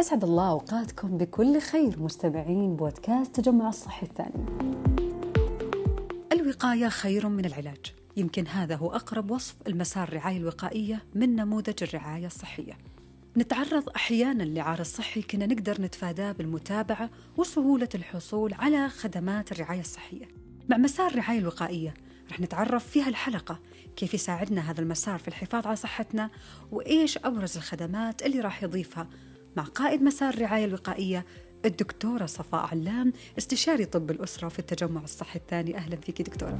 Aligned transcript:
أسعد 0.00 0.24
الله 0.24 0.50
أوقاتكم 0.50 1.18
بكل 1.18 1.60
خير 1.60 2.02
مستمعين 2.02 2.76
بودكاست 2.76 3.40
تجمع 3.40 3.68
الصحي 3.68 4.06
الثاني. 4.06 4.46
الوقاية 6.32 6.88
خير 6.88 7.28
من 7.28 7.44
العلاج. 7.44 7.94
يمكن 8.16 8.46
هذا 8.46 8.76
هو 8.76 8.92
أقرب 8.92 9.30
وصف 9.30 9.56
المسار 9.66 10.08
الرعاية 10.08 10.36
الوقائية 10.36 11.04
من 11.14 11.36
نموذج 11.36 11.82
الرعاية 11.82 12.26
الصحية. 12.26 12.78
نتعرض 13.36 13.88
أحيانا 13.96 14.42
لعار 14.42 14.80
الصحي 14.80 15.22
كنا 15.22 15.46
نقدر 15.46 15.82
نتفاداه 15.82 16.32
بالمتابعة 16.32 17.10
وسهولة 17.36 17.88
الحصول 17.94 18.54
على 18.54 18.88
خدمات 18.88 19.52
الرعاية 19.52 19.80
الصحية. 19.80 20.28
مع 20.68 20.76
مسار 20.76 21.10
الرعاية 21.10 21.38
الوقائية 21.38 21.94
رح 22.30 22.40
نتعرف 22.40 22.86
في 22.86 23.02
هالحلقة 23.02 23.58
كيف 23.96 24.14
يساعدنا 24.14 24.70
هذا 24.70 24.80
المسار 24.80 25.18
في 25.18 25.28
الحفاظ 25.28 25.66
على 25.66 25.76
صحتنا 25.76 26.30
وإيش 26.72 27.18
أبرز 27.18 27.56
الخدمات 27.56 28.22
اللي 28.22 28.40
راح 28.40 28.62
يضيفها 28.62 29.08
مع 29.56 29.62
قائد 29.62 30.02
مسار 30.02 30.34
الرعاية 30.34 30.64
الوقائية 30.64 31.26
الدكتورة 31.64 32.26
صفاء 32.26 32.66
علام 32.66 33.12
استشاري 33.38 33.84
طب 33.84 34.10
الأسرة 34.10 34.48
في 34.48 34.58
التجمع 34.58 35.04
الصحي 35.04 35.38
الثاني. 35.38 35.76
أهلا 35.76 35.96
فيك 35.96 36.22
دكتورة. 36.22 36.58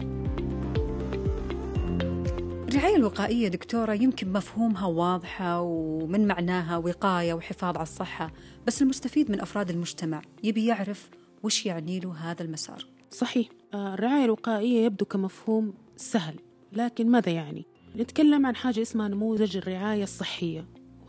الرعاية 2.68 2.96
الوقائية 2.96 3.48
دكتورة 3.48 3.92
يمكن 3.92 4.32
مفهومها 4.32 4.87
واضحة 4.87 5.60
ومن 5.60 6.27
معناها 6.27 6.77
وقاية 6.77 7.34
وحفاظ 7.34 7.77
على 7.77 7.82
الصحة 7.82 8.32
بس 8.66 8.82
المستفيد 8.82 9.30
من 9.30 9.40
أفراد 9.40 9.70
المجتمع 9.70 10.23
يبي 10.45 10.66
يعرف 10.66 11.10
وش 11.42 11.66
يعني 11.66 12.01
له 12.01 12.12
هذا 12.12 12.42
المسار. 12.42 12.87
صحيح. 13.10 13.48
آه، 13.74 13.95
الرعاية 13.95 14.24
الوقائية 14.24 14.84
يبدو 14.84 15.04
كمفهوم 15.04 15.74
سهل 15.96 16.34
لكن 16.73 17.10
ماذا 17.10 17.32
يعني؟ 17.32 17.66
نتكلم 17.96 18.46
عن 18.46 18.56
حاجة 18.56 18.82
اسمها 18.82 19.09
نموذج 19.09 19.56
الرعاية 19.56 20.02
الصحية. 20.02 20.65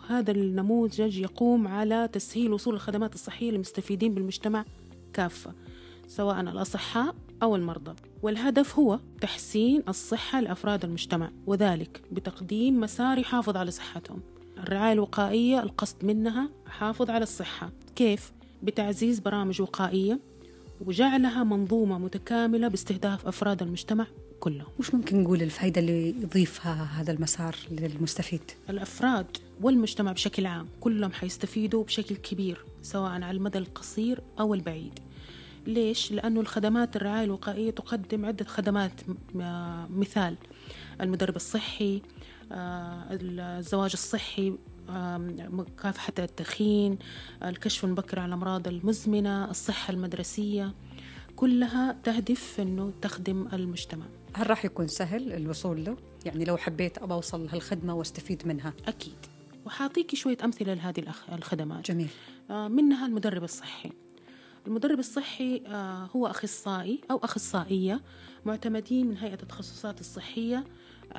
وهذا 0.09 0.31
النموذج 0.31 1.17
يقوم 1.17 1.67
على 1.67 2.09
تسهيل 2.13 2.53
وصول 2.53 2.75
الخدمات 2.75 3.13
الصحية 3.13 3.52
للمستفيدين 3.52 4.14
بالمجتمع 4.14 4.66
كافة 5.14 5.53
سواء 6.08 6.41
الأصحاء 6.41 7.16
أو 7.44 7.55
المرضى. 7.55 7.95
والهدف 8.22 8.80
هو 8.80 8.99
تحسين 9.22 9.83
الصحة 9.88 10.41
لأفراد 10.41 10.86
المجتمع 10.86 11.31
وذلك 11.47 12.02
بتقديم 12.11 12.80
مسار 12.80 13.17
يحافظ 13.17 13.58
على 13.58 13.72
صحتهم. 13.72 14.22
الرعاية 14.58 14.94
الوقائية 14.94 15.64
القصد 15.64 16.05
منها 16.05 16.49
حافظ 16.67 17.09
على 17.09 17.23
الصحة. 17.23 17.71
كيف؟ 17.95 18.31
بتعزيز 18.64 19.19
برامج 19.19 19.61
وقائية 19.61 20.19
وجعلها 20.86 21.44
منظومة 21.44 21.97
متكاملة 21.97 22.67
باستهداف 22.67 23.27
أفراد 23.27 23.61
المجتمع. 23.61 24.08
كلهم 24.39 24.67
وش 24.80 24.93
ممكن 24.93 25.23
نقول 25.23 25.41
الفائدة 25.41 25.81
اللي 25.81 26.09
يضيفها 26.09 26.83
هذا 26.83 27.11
المسار 27.11 27.55
للمستفيد؟ 27.71 28.41
الأفراد 28.69 29.25
والمجتمع 29.61 30.11
بشكل 30.11 30.45
عام 30.45 30.67
كلهم 30.80 31.11
حيستفيدوا 31.11 31.83
بشكل 31.83 32.16
كبير 32.16 32.65
سواء 32.81 33.11
على 33.11 33.31
المدى 33.31 33.58
القصير 33.58 34.21
أو 34.39 34.53
البعيد 34.53 34.99
ليش؟ 35.67 36.11
لأنه 36.11 36.39
الخدمات 36.41 36.95
الرعاية 36.95 37.23
الوقائية 37.25 37.71
تقدم 37.71 38.25
عدة 38.25 38.45
خدمات 38.45 38.91
مثال 39.89 40.35
المدرب 41.02 41.35
الصحي 41.35 42.02
الزواج 42.52 43.91
الصحي 43.93 44.53
مكافحة 45.49 46.13
التدخين 46.19 46.97
الكشف 47.43 47.83
المبكر 47.83 48.19
عن 48.19 48.27
الأمراض 48.27 48.67
المزمنة 48.67 49.49
الصحة 49.52 49.93
المدرسية 49.93 50.73
كلها 51.35 51.95
تهدف 52.03 52.59
أنه 52.59 52.91
تخدم 53.02 53.47
المجتمع 53.53 54.05
هل 54.38 54.49
راح 54.49 54.66
يكون 54.66 54.88
سهل 54.88 55.33
الوصول 55.33 55.85
له؟ 55.85 55.97
يعني 56.25 56.45
لو 56.45 56.57
حبيت 56.57 56.97
أبى 56.97 57.13
أوصل 57.13 57.45
لهالخدمة 57.45 57.95
وأستفيد 57.95 58.47
منها. 58.47 58.73
أكيد. 58.88 59.16
وحاعطيكي 59.66 60.16
شوية 60.16 60.38
أمثلة 60.43 60.73
لهذه 60.73 61.03
الخدمات. 61.31 61.91
جميل. 61.91 62.07
منها 62.49 63.05
المدرب 63.05 63.43
الصحي. 63.43 63.91
المدرب 64.67 64.99
الصحي 64.99 65.63
هو 66.15 66.27
أخصائي 66.27 67.02
أو 67.11 67.17
أخصائية 67.17 68.02
معتمدين 68.45 69.08
من 69.08 69.17
هيئة 69.17 69.42
التخصصات 69.43 69.99
الصحية 69.99 70.64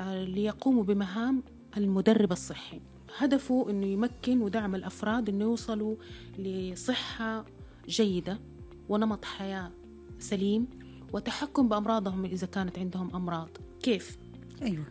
ليقوموا 0.06 0.84
بمهام 0.84 1.42
المدرب 1.76 2.32
الصحي. 2.32 2.80
هدفه 3.18 3.66
أنه 3.70 3.86
يمكن 3.86 4.40
ودعم 4.40 4.74
الأفراد 4.74 5.28
أنه 5.28 5.44
يوصلوا 5.44 5.96
لصحة 6.38 7.44
جيدة 7.88 8.40
ونمط 8.88 9.24
حياة 9.24 9.70
سليم 10.18 10.66
وتحكم 11.12 11.68
بأمراضهم 11.68 12.24
إذا 12.24 12.46
كانت 12.46 12.78
عندهم 12.78 13.16
أمراض. 13.16 13.48
كيف؟ 13.82 14.18
أيوة. 14.62 14.84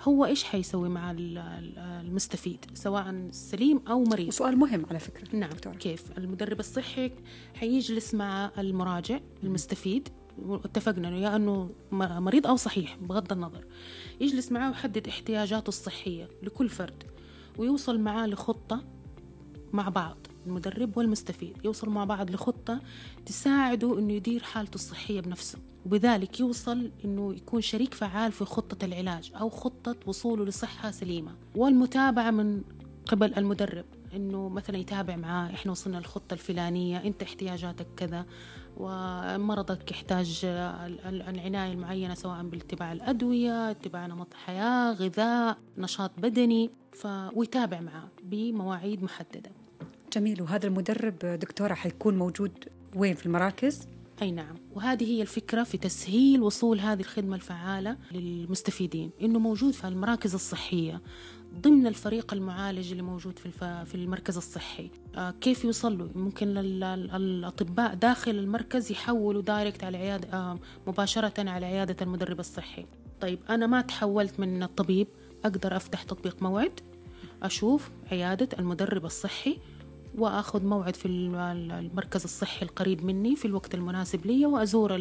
هو 0.00 0.24
إيش 0.24 0.44
حيسوي 0.44 0.88
مع 0.88 1.14
المستفيد؟ 1.16 2.64
سواء 2.74 3.28
سليم 3.30 3.80
أو 3.88 4.04
مريض. 4.04 4.28
وسؤال 4.28 4.58
مهم 4.58 4.86
على 4.90 4.98
فكرة. 4.98 5.36
نعم. 5.36 5.50
دكتورة. 5.50 5.74
كيف؟ 5.74 6.18
المدرب 6.18 6.60
الصحي 6.60 7.12
حيجلس 7.54 8.14
مع 8.14 8.50
المراجع 8.58 9.20
المستفيد. 9.42 10.08
اتفقنا 10.48 11.08
إنه 11.08 11.16
يا 11.16 11.36
إنه 11.36 11.70
مريض 11.92 12.46
أو 12.46 12.56
صحيح 12.56 12.96
بغض 12.96 13.32
النظر. 13.32 13.64
يجلس 14.20 14.52
معاه 14.52 14.68
ويحدد 14.68 15.08
احتياجاته 15.08 15.68
الصحية 15.68 16.28
لكل 16.42 16.68
فرد 16.68 17.02
ويوصل 17.58 18.00
معاه 18.00 18.26
لخطة 18.26 18.84
مع 19.72 19.88
بعض. 19.88 20.16
المدرب 20.46 20.96
والمستفيد 20.96 21.56
يوصل 21.64 21.88
مع 21.90 22.04
بعض 22.04 22.30
لخطة 22.30 22.80
تساعده 23.26 23.98
أنه 23.98 24.12
يدير 24.12 24.42
حالته 24.42 24.74
الصحية 24.74 25.20
بنفسه 25.20 25.58
وبذلك 25.86 26.40
يوصل 26.40 26.90
أنه 27.04 27.34
يكون 27.34 27.60
شريك 27.60 27.94
فعال 27.94 28.32
في 28.32 28.44
خطة 28.44 28.84
العلاج 28.84 29.32
أو 29.40 29.50
خطة 29.50 29.96
وصوله 30.06 30.44
لصحة 30.44 30.90
سليمة. 30.90 31.32
والمتابعة 31.56 32.30
من 32.30 32.62
قبل 33.06 33.34
المدرب 33.34 33.84
إنه 34.16 34.48
مثلا 34.48 34.76
يتابع 34.78 35.16
معاه 35.16 35.50
إحنا 35.54 35.72
وصلنا 35.72 35.96
للخطة 35.96 36.34
الفلانية 36.34 37.04
أنت 37.04 37.22
احتياجاتك 37.22 37.86
كذا 37.96 38.26
ومرضك 38.76 39.90
يحتاج 39.90 40.40
العناية 40.44 41.72
المعينة 41.72 42.14
سواء 42.14 42.42
باتباع 42.42 42.92
الأدوية 42.92 43.70
اتباع 43.70 44.06
نمط 44.06 44.34
حياة 44.34 44.92
غذاء 44.92 45.58
نشاط 45.78 46.10
بدني 46.18 46.70
ف... 46.92 47.06
ويتابع 47.34 47.80
معاه 47.80 48.08
بمواعيد 48.22 49.02
محددة. 49.02 49.50
جميل. 50.14 50.42
وهذا 50.42 50.66
المدرب 50.66 51.18
دكتورة 51.18 51.74
حيكون 51.74 52.18
موجود 52.18 52.52
وين؟ 52.94 53.14
في 53.14 53.26
المراكز؟ 53.26 53.88
أي 54.22 54.30
نعم. 54.30 54.56
وهذه 54.74 55.04
هي 55.04 55.22
الفكرة 55.22 55.62
في 55.62 55.78
تسهيل 55.78 56.42
وصول 56.42 56.80
هذه 56.80 57.00
الخدمة 57.00 57.36
الفعالة 57.36 57.96
للمستفيدين 58.12 59.10
إنه 59.22 59.38
موجود 59.38 59.72
في 59.72 59.88
المراكز 59.88 60.34
الصحية 60.34 61.00
ضمن 61.60 61.86
الفريق 61.86 62.34
المعالج 62.34 62.90
اللي 62.90 63.02
موجود 63.02 63.38
في 63.38 63.50
في 63.86 63.94
المركز 63.94 64.36
الصحي. 64.36 64.90
آه 65.16 65.34
كيف 65.40 65.64
يوصلوا؟ 65.64 66.08
ممكن 66.14 66.58
الأطباء 66.58 67.94
داخل 67.94 68.30
المركز 68.30 68.92
يحولوا 68.92 69.42
دايركت 69.42 69.84
على 69.84 69.98
عيادة 69.98 70.28
آه 70.28 70.58
مباشرة 70.86 71.50
على 71.50 71.66
عيادة 71.66 71.96
المدرب 72.02 72.40
الصحي. 72.40 72.86
طيب 73.20 73.38
أنا 73.50 73.66
ما 73.66 73.80
تحولت 73.80 74.40
من 74.40 74.62
الطبيب 74.62 75.06
أقدر 75.44 75.76
أفتح 75.76 76.02
تطبيق 76.02 76.42
موعد 76.42 76.80
أشوف 77.42 77.90
عيادة 78.12 78.48
المدرب 78.58 79.04
الصحي 79.04 79.58
وأخذ 80.18 80.64
موعد 80.64 80.96
في 80.96 81.08
المركز 81.08 82.22
الصحي 82.24 82.62
القريب 82.62 83.04
مني 83.04 83.36
في 83.36 83.44
الوقت 83.44 83.74
المناسب 83.74 84.26
لي 84.26 84.46
وأزور 84.46 84.96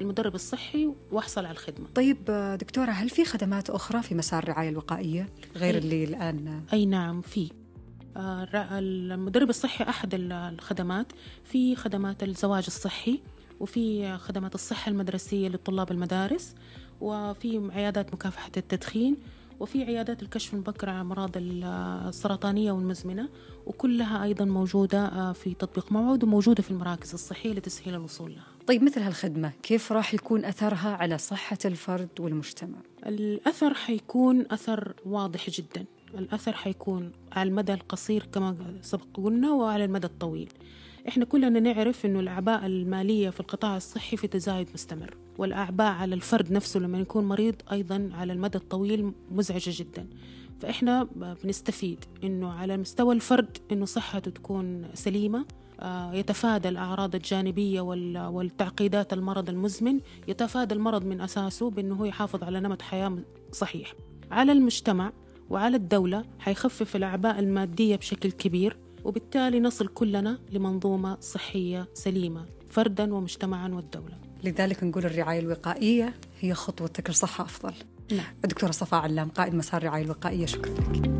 المدرب 0.00 0.34
الصحي 0.34 0.92
وأحصل 1.12 1.44
على 1.44 1.52
الخدمة. 1.52 1.86
طيب 1.94 2.24
دكتورة 2.60 2.90
هل 2.90 3.10
في 3.10 3.24
خدمات 3.24 3.70
أخرى 3.70 4.02
في 4.02 4.14
مسار 4.14 4.42
الرعاية 4.42 4.68
الوقائية 4.68 5.28
غير 5.56 5.74
أي 5.74 5.78
اللي 5.78 6.04
الآن؟ 6.04 6.62
أي 6.72 6.86
نعم 6.86 7.20
في. 7.20 7.50
المدرب 8.16 9.48
الصحي 9.48 9.84
أحد 9.84 10.10
الخدمات. 10.14 11.12
في 11.44 11.76
خدمات 11.76 12.22
الزواج 12.22 12.64
الصحي 12.66 13.20
وفي 13.60 14.16
خدمات 14.18 14.54
الصحة 14.54 14.90
المدرسية 14.90 15.48
لطلاب 15.48 15.90
المدارس 15.90 16.54
وفي 17.00 17.70
عيادات 17.72 18.14
مكافحة 18.14 18.50
التدخين 18.56 19.16
وفي 19.64 19.84
عيادات 19.84 20.22
الكشف 20.22 20.54
المبكر 20.54 20.88
عن 20.90 20.96
الأمراض 20.96 21.30
السرطانية 21.36 22.72
والمزمنة 22.72 23.28
وكلها 23.66 24.24
أيضا 24.24 24.44
موجودة 24.44 25.32
في 25.32 25.54
تطبيق 25.54 25.92
موعد 25.92 26.24
وموجودة 26.24 26.62
في 26.62 26.70
المراكز 26.70 27.12
الصحية 27.12 27.52
لتسهيل 27.52 27.94
الوصول 27.94 28.34
لها. 28.34 28.44
طيب 28.66 28.82
مثل 28.82 29.00
هالخدمة 29.00 29.52
كيف 29.62 29.92
راح 29.92 30.14
يكون 30.14 30.44
أثرها 30.44 30.96
على 30.96 31.18
صحة 31.18 31.58
الفرد 31.64 32.08
والمجتمع؟ 32.20 32.78
الأثر 33.06 33.74
حيكون 33.74 34.46
أثر 34.50 34.94
واضح 35.06 35.50
جدا. 35.50 35.84
الأثر 36.14 36.52
حيكون 36.52 37.12
على 37.32 37.48
المدى 37.48 37.74
القصير 37.74 38.26
كما 38.32 38.56
سبق 38.82 39.06
قلنا 39.14 39.52
وعلى 39.52 39.84
المدى 39.84 40.06
الطويل. 40.06 40.52
إحنا 41.08 41.24
كلنا 41.24 41.60
نعرف 41.60 42.06
إنه 42.06 42.20
الأعباء 42.20 42.66
المالية 42.66 43.30
في 43.30 43.40
القطاع 43.40 43.76
الصحي 43.76 44.16
في 44.16 44.26
تزايد 44.26 44.68
مستمر 44.74 45.16
والأعباء 45.38 45.92
على 45.92 46.14
الفرد 46.14 46.52
نفسه 46.52 46.80
لما 46.80 46.98
يكون 46.98 47.24
مريض 47.24 47.54
أيضا 47.72 48.10
على 48.14 48.32
المدى 48.32 48.58
الطويل 48.58 49.12
مزعجة 49.30 49.72
جدا. 49.82 50.06
فإحنا 50.60 51.08
بنستفيد 51.44 52.04
إنه 52.24 52.50
على 52.52 52.76
مستوى 52.76 53.14
الفرد 53.14 53.58
إنه 53.72 53.84
صحته 53.84 54.30
تكون 54.30 54.86
سليمة 54.94 55.44
يتفادى 56.12 56.68
الأعراض 56.68 57.14
الجانبية 57.14 57.80
والتعقيدات 58.28 59.12
المرض 59.12 59.48
المزمن 59.48 60.00
يتفادى 60.28 60.74
المرض 60.74 61.04
من 61.04 61.20
أساسه 61.20 61.70
بأنه 61.70 61.94
هو 61.94 62.04
يحافظ 62.04 62.44
على 62.44 62.60
نمط 62.60 62.82
حياة 62.82 63.18
صحيح. 63.52 63.94
على 64.30 64.52
المجتمع 64.52 65.12
وعلى 65.50 65.76
الدولة 65.76 66.24
حيخفف 66.38 66.96
الأعباء 66.96 67.38
المادية 67.38 67.96
بشكل 67.96 68.30
كبير 68.30 68.76
وبالتالي 69.04 69.60
نصل 69.60 69.86
كلنا 69.86 70.38
لمنظومة 70.52 71.20
صحية 71.20 71.88
سليمة 71.94 72.46
فردا 72.68 73.14
ومجتمعا 73.14 73.68
والدولة. 73.68 74.18
لذلك 74.44 74.84
نقول 74.84 75.04
الرعاية 75.04 75.40
الوقائية 75.40 76.14
هي 76.40 76.54
خطوتك 76.54 77.10
لصحة 77.10 77.44
أفضل. 77.44 77.74
نعم. 78.12 78.26
الدكتورة 78.44 78.70
صفاء 78.70 79.00
علام 79.00 79.28
قائد 79.28 79.54
مسار 79.54 79.82
الرعاية 79.82 80.04
الوقائية 80.04 80.46
شكرا 80.46 80.72
لك. 80.72 81.13